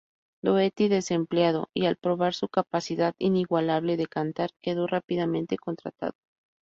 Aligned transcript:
Doherty, 0.43 0.87
desempleado 0.89 1.69
y 1.75 1.85
al 1.85 1.95
probar 1.95 2.33
su 2.33 2.47
capacidad 2.49 3.13
inigualable 3.19 3.97
de 3.97 4.07
cantar, 4.07 4.49
quedó 4.59 4.87
rápidamente 4.87 5.59
contratado. 5.59 6.13